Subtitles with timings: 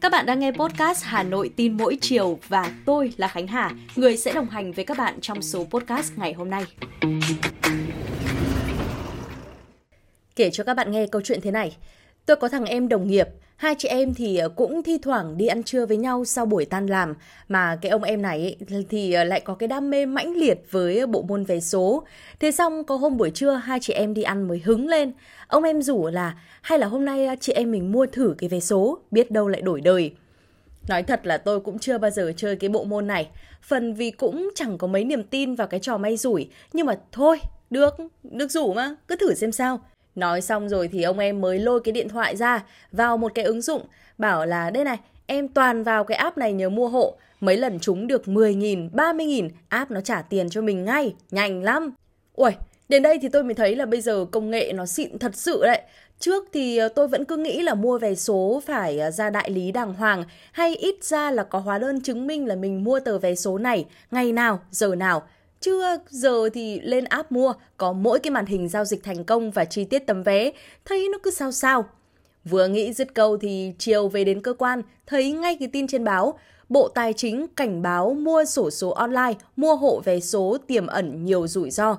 [0.00, 3.70] Các bạn đang nghe podcast Hà Nội tin mỗi chiều và tôi là Khánh Hà,
[3.96, 6.64] người sẽ đồng hành với các bạn trong số podcast ngày hôm nay.
[10.36, 11.76] Kể cho các bạn nghe câu chuyện thế này.
[12.26, 15.46] Tôi có thằng em đồng nghiệp, hai chị em thì ờ, cũng thi thoảng đi
[15.46, 17.14] ăn trưa với nhau sau buổi tan làm
[17.48, 18.56] mà cái ông em này
[18.88, 22.06] thì ờ, lại có cái đam mê mãnh liệt với bộ môn vé số.
[22.40, 25.12] Thế xong có hôm buổi trưa hai chị em đi ăn mới hứng lên.
[25.46, 28.48] Ông em rủ là hay là hôm nay ờ, chị em mình mua thử cái
[28.48, 30.14] vé số, biết đâu lại đổi đời.
[30.88, 33.28] Nói thật là tôi cũng chưa bao giờ chơi cái bộ môn này.
[33.62, 36.48] Phần vì cũng chẳng có mấy niềm tin vào cái trò may rủi.
[36.72, 39.80] Nhưng mà thôi, được, được rủ mà, cứ thử xem sao.
[40.14, 43.44] Nói xong rồi thì ông em mới lôi cái điện thoại ra vào một cái
[43.44, 43.82] ứng dụng
[44.18, 47.78] bảo là đây này em toàn vào cái app này nhớ mua hộ mấy lần
[47.80, 51.94] chúng được 10.000, 30.000 app nó trả tiền cho mình ngay, nhanh lắm.
[52.34, 52.50] Ui,
[52.88, 55.60] đến đây thì tôi mới thấy là bây giờ công nghệ nó xịn thật sự
[55.62, 55.82] đấy.
[56.18, 59.50] Trước thì ờ, tôi vẫn cứ nghĩ là mua vé số phải ờ, ra đại
[59.50, 63.00] lý đàng hoàng hay ít ra là có hóa đơn chứng minh là mình mua
[63.00, 65.22] tờ vé số này ngày nào, giờ nào.
[65.62, 69.50] Chưa giờ thì lên app mua, có mỗi cái màn hình giao dịch thành công
[69.50, 70.52] và chi tiết tấm vé,
[70.84, 71.84] thấy nó cứ sao sao.
[72.44, 76.04] Vừa nghĩ dứt câu thì chiều về đến cơ quan, thấy ngay cái tin trên
[76.04, 76.38] báo,
[76.68, 81.24] Bộ Tài chính cảnh báo mua sổ số online, mua hộ vé số tiềm ẩn
[81.24, 81.96] nhiều rủi ro.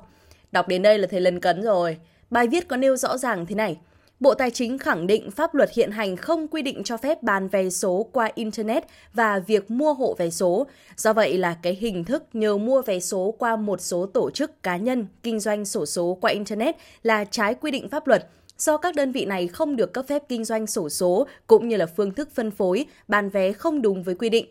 [0.52, 1.98] Đọc đến đây là thấy lần cấn rồi.
[2.30, 3.77] Bài viết có nêu rõ ràng thế này.
[4.23, 7.47] Bộ Tài chính khẳng định pháp luật hiện hành không quy định cho phép bán
[7.47, 10.67] vé số qua Internet và việc mua hộ vé số.
[10.97, 14.63] Do vậy là cái hình thức nhờ mua vé số qua một số tổ chức
[14.63, 18.77] cá nhân kinh doanh sổ số qua Internet là trái quy định pháp luật do
[18.77, 21.85] các đơn vị này không được cấp phép kinh doanh sổ số cũng như là
[21.85, 24.45] phương thức phân phối, bán vé không đúng với quy định.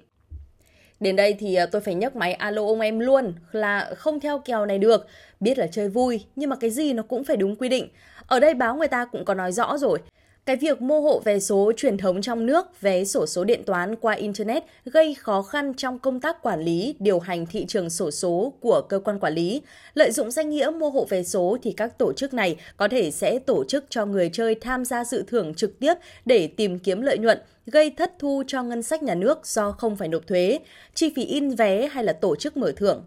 [1.02, 4.38] Đến đây thì ờ, tôi phải nhấc máy alo ông em luôn, là không theo
[4.38, 5.06] kèo này được.
[5.40, 7.88] Biết là chơi vui, nhưng mà cái gì nó cũng phải đúng quy định.
[8.26, 9.98] Ở đây báo người ta cũng có nói rõ rồi.
[10.46, 13.96] Cái việc mua hộ vé số truyền thống trong nước, vé sổ số điện toán
[13.96, 18.10] qua Internet gây khó khăn trong công tác quản lý, điều hành thị trường sổ
[18.10, 19.62] số của cơ quan quản lý.
[19.94, 23.10] Lợi dụng danh nghĩa mua hộ vé số thì các tổ chức này có thể
[23.10, 25.94] sẽ tổ chức cho người chơi tham gia dự thưởng trực tiếp
[26.24, 29.96] để tìm kiếm lợi nhuận, gây thất thu cho ngân sách nhà nước do không
[29.96, 30.58] phải nộp thuế,
[30.94, 33.04] chi phí in vé hay là tổ chức mở thưởng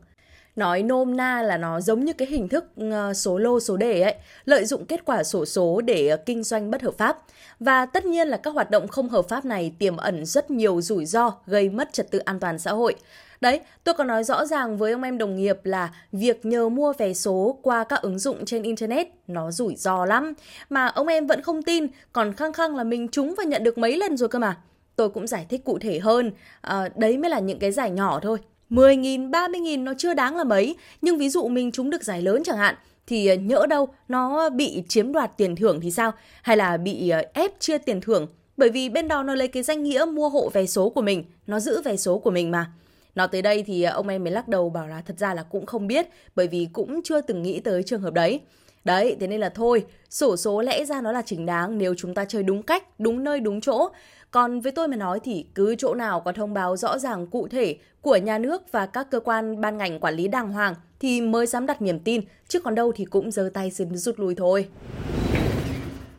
[0.55, 4.01] nói nôm na là nó giống như cái hình thức ờ, số lô số đề
[4.01, 7.17] ấy, lợi dụng kết quả sổ số để ờ, kinh doanh bất hợp pháp.
[7.59, 10.81] Và tất nhiên là các hoạt động không hợp pháp này tiềm ẩn rất nhiều
[10.81, 12.95] rủi ro gây mất trật tự an toàn xã hội.
[13.41, 16.93] Đấy, tôi có nói rõ ràng với ông em đồng nghiệp là việc nhờ mua
[16.93, 20.33] vé số qua các ứng dụng trên Internet nó rủi ro lắm.
[20.69, 23.77] Mà ông em vẫn không tin, còn khăng khăng là mình trúng và nhận được
[23.77, 24.57] mấy lần rồi cơ mà.
[24.95, 28.19] Tôi cũng giải thích cụ thể hơn, à, đấy mới là những cái giải nhỏ
[28.19, 28.37] thôi.
[28.70, 32.44] 10.000, 30.000 nó chưa đáng là mấy, nhưng ví dụ mình trúng được giải lớn
[32.44, 32.76] chẳng hạn,
[33.08, 36.12] thì ờ, nhỡ đâu nó bị chiếm đoạt tiền thưởng thì sao?
[36.42, 38.28] Hay là bị ờ, ép chia tiền thưởng?
[38.58, 41.24] Bởi vì bên đó nó lấy cái danh nghĩa mua hộ vé số của mình,
[41.48, 42.72] nó giữ vé số của mình mà.
[43.16, 45.44] Nói tới đây thì ờ, ông em mới lắc đầu bảo là thật ra là
[45.44, 48.40] cũng không biết, bởi vì cũng chưa từng nghĩ tới trường hợp đấy.
[48.84, 52.14] Đấy, thế nên là thôi, sổ số lẽ ra nó là chính đáng nếu chúng
[52.14, 53.90] ta chơi đúng cách, đúng nơi, đúng chỗ.
[54.35, 57.47] Còn với tôi mà nói thì cứ chỗ nào có thông báo rõ ràng cụ
[57.47, 61.22] thể của nhà nước và các cơ quan ban ngành quản lý đàng hoàng thì
[61.22, 64.35] mới dám đặt niềm tin, chứ còn đâu thì cũng giơ tay xin rút lui
[64.35, 64.68] thôi.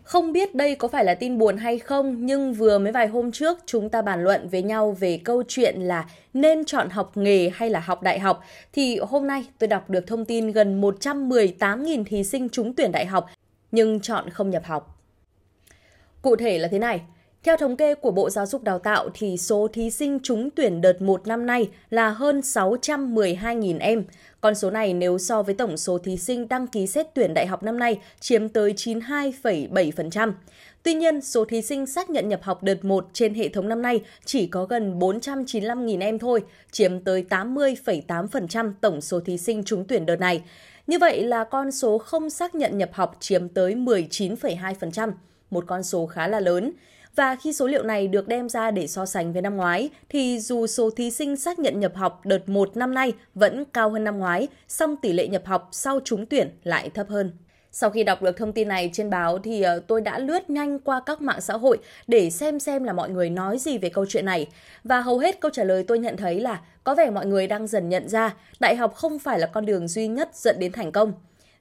[0.03, 3.32] Không biết đây có phải là tin buồn hay không, nhưng vừa mới vài hôm
[3.32, 7.50] trước chúng ta bàn luận với nhau về câu chuyện là nên chọn học nghề
[7.54, 8.44] hay là học đại học.
[8.72, 13.06] Thì hôm nay tôi đọc được thông tin gần 118.000 thí sinh trúng tuyển đại
[13.06, 13.27] học
[13.72, 15.03] nhưng chọn không nhập học.
[16.22, 17.00] Cụ thể là thế này,
[17.42, 20.80] theo thống kê của Bộ Giáo dục Đào tạo thì số thí sinh trúng tuyển
[20.80, 24.04] đợt 1 năm nay là hơn 612.000 em.
[24.41, 27.47] Con số này nếu so với tổng số thí sinh đăng ký xét tuyển đại
[27.47, 30.32] học năm nay chiếm tới 92,7%.
[30.82, 33.82] Tuy nhiên, số thí sinh xác nhận nhập học đợt 1 trên hệ thống năm
[33.82, 36.42] nay chỉ có gần 495.000 em thôi,
[36.72, 40.42] chiếm tới 80,8% tổng số thí sinh trúng tuyển đợt này.
[40.86, 45.12] Như vậy là con số không xác nhận nhập học chiếm tới 19,2%,
[45.50, 46.72] một con số khá là lớn.
[47.16, 50.41] Và khi số liệu này được đem ra để so sánh với năm ngoái, thì
[50.41, 54.04] dù số thí sinh xác nhận nhập học đợt 1 năm nay vẫn cao hơn
[54.04, 57.33] năm ngoái, song tỷ lệ nhập học sau trúng tuyển lại thấp hơn.
[57.72, 60.78] Sau khi đọc được thông tin này trên báo thì ờ, tôi đã lướt nhanh
[60.78, 64.07] qua các mạng xã hội để xem xem là mọi người nói gì về câu
[64.09, 64.47] chuyện này.
[64.84, 67.66] Và hầu hết câu trả lời tôi nhận thấy là có vẻ mọi người đang
[67.66, 70.92] dần nhận ra đại học không phải là con đường duy nhất dẫn đến thành
[70.92, 71.13] công.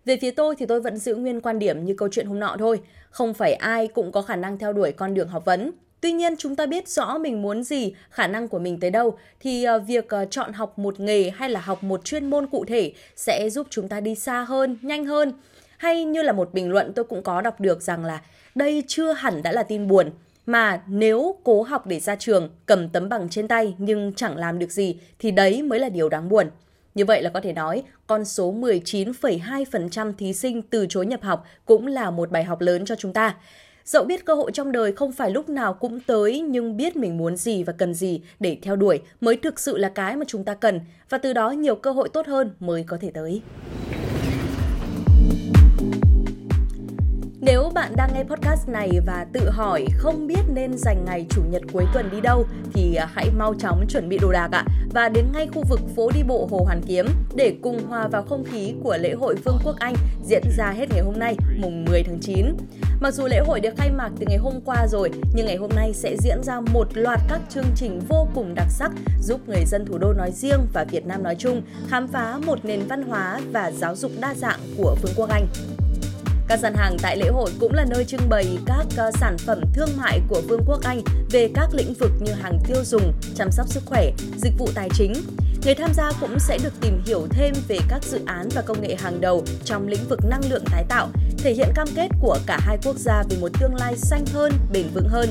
[0.06, 2.56] Về phía tôi thì tôi vẫn giữ nguyên quan điểm như câu chuyện hôm nọ
[2.60, 2.80] thôi.
[3.10, 5.72] Không phải ai cũng có khả năng theo đuổi con đường học vấn.
[6.02, 9.18] Tuy nhiên chúng ta biết rõ mình muốn gì, khả năng của mình tới đâu
[9.40, 12.66] thì ờ, việc ờ, chọn học một nghề hay là học một chuyên môn cụ
[12.66, 15.34] thể sẽ giúp chúng ta đi xa hơn, nhanh hơn.
[15.78, 18.22] Hay như là một bình luận tôi cũng có đọc được rằng là
[18.56, 20.12] đây chưa hẳn đã là tin buồn,
[20.46, 24.60] mà nếu cố học để ra trường, cầm tấm bằng trên tay nhưng chẳng làm
[24.60, 26.50] được gì thì đấy mới là điều đáng buồn.
[26.96, 31.46] Như vậy là có thể nói, con số 19,2% thí sinh từ chối nhập học
[31.66, 33.36] cũng là một bài học lớn cho chúng ta.
[33.86, 37.18] Dẫu biết cơ hội trong đời không phải lúc nào cũng tới nhưng biết mình
[37.18, 40.44] muốn gì và cần gì để theo đuổi mới thực sự là cái mà chúng
[40.44, 43.42] ta cần và từ đó nhiều cơ hội tốt hơn mới có thể tới.
[47.46, 51.42] Nếu bạn đang nghe podcast này và tự hỏi không biết nên dành ngày chủ
[51.50, 54.66] nhật cuối tuần đi đâu thì à, hãy mau chóng chuẩn bị đồ đạc ạ
[54.94, 57.06] và đến ngay khu vực phố đi bộ Hồ Hoàn Kiếm
[57.36, 60.86] để cùng hòa vào không khí của lễ hội Vương quốc Anh diễn ra hết
[60.90, 62.46] ngày hôm nay, mùng 10 tháng 9.
[63.02, 65.70] Mặc dù lễ hội được khai mạc từ ngày hôm qua rồi, nhưng ngày hôm
[65.76, 69.66] nay sẽ diễn ra một loạt các chương trình vô cùng đặc sắc giúp người
[69.66, 73.04] dân thủ đô nói riêng và Việt Nam nói chung khám phá một nền văn
[73.04, 75.48] hóa và giáo dục đa dạng của Vương quốc Anh.
[76.48, 79.62] Các gian hàng tại lễ hội cũng là nơi trưng bày các ờ, sản phẩm
[79.74, 81.02] thương mại của Vương quốc Anh
[81.32, 84.90] về các lĩnh vực như hàng tiêu dùng, chăm sóc sức khỏe, dịch vụ tài
[84.94, 85.14] chính.
[85.66, 88.82] Người tham gia cũng sẽ được tìm hiểu thêm về các dự án và công
[88.82, 91.08] nghệ hàng đầu trong lĩnh vực năng lượng tái tạo,
[91.38, 94.52] thể hiện cam kết của cả hai quốc gia về một tương lai xanh hơn,
[94.72, 95.30] bền vững hơn.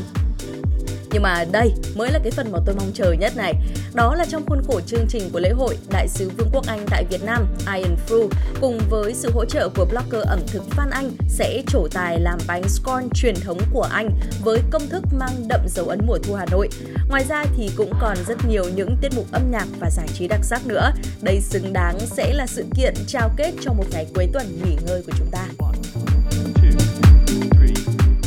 [1.14, 3.54] Nhưng mà đây mới là cái phần mà tôi mong chờ nhất này.
[3.94, 6.86] Đó là trong khuôn khổ chương trình của lễ hội, Đại sứ Vương quốc Anh
[6.90, 8.28] tại Việt Nam, Ian Fru,
[8.60, 12.38] cùng với sự hỗ trợ của blogger ẩm thực Phan Anh sẽ trổ tài làm
[12.46, 14.10] bánh scone truyền thống của Anh
[14.44, 16.68] với công thức mang đậm dấu ấn mùa thu Hà Nội.
[17.08, 20.28] Ngoài ra thì cũng còn rất nhiều những tiết mục âm nhạc và giải trí
[20.28, 20.90] đặc sắc nữa.
[21.22, 24.76] Đây xứng đáng sẽ là sự kiện trao kết cho một ngày cuối tuần nghỉ
[24.86, 25.63] ngơi của chúng ta.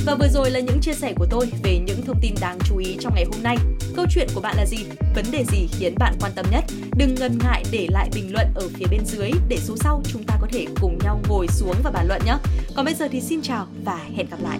[0.07, 2.77] Và vừa rồi là những chia sẻ của tôi về những thông tin đáng chú
[2.77, 3.57] ý trong ngày hôm nay.
[3.95, 4.77] Câu chuyện của bạn là gì?
[5.15, 6.65] Vấn đề gì khiến bạn quan tâm nhất?
[6.97, 10.23] Đừng ngần ngại để lại bình luận ở phía bên dưới để số sau chúng
[10.23, 12.37] ta có thể cùng nhau ngồi xuống và bàn luận nhé.
[12.75, 14.59] Còn bây giờ thì xin chào và hẹn gặp lại.